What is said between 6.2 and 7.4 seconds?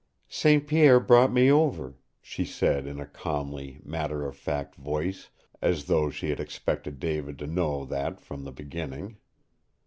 had expected David